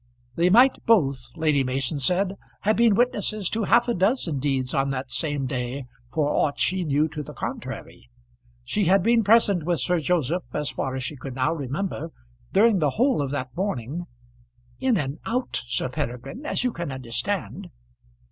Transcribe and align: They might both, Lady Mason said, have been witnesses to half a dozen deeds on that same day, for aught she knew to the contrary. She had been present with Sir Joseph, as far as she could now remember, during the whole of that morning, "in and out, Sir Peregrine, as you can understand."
They 0.33 0.49
might 0.49 0.83
both, 0.87 1.27
Lady 1.35 1.63
Mason 1.63 1.99
said, 1.99 2.35
have 2.61 2.75
been 2.75 2.95
witnesses 2.95 3.51
to 3.51 3.65
half 3.65 3.87
a 3.87 3.93
dozen 3.93 4.39
deeds 4.39 4.73
on 4.73 4.89
that 4.89 5.11
same 5.11 5.45
day, 5.45 5.85
for 6.11 6.27
aught 6.27 6.57
she 6.57 6.83
knew 6.83 7.07
to 7.09 7.21
the 7.21 7.33
contrary. 7.35 8.09
She 8.63 8.85
had 8.85 9.03
been 9.03 9.23
present 9.23 9.63
with 9.63 9.79
Sir 9.79 9.99
Joseph, 9.99 10.41
as 10.53 10.71
far 10.71 10.95
as 10.95 11.03
she 11.03 11.15
could 11.15 11.35
now 11.35 11.53
remember, 11.53 12.09
during 12.51 12.79
the 12.79 12.89
whole 12.97 13.21
of 13.21 13.29
that 13.29 13.55
morning, 13.55 14.07
"in 14.79 14.97
and 14.97 15.19
out, 15.27 15.61
Sir 15.67 15.87
Peregrine, 15.87 16.47
as 16.47 16.63
you 16.63 16.71
can 16.71 16.91
understand." 16.91 17.69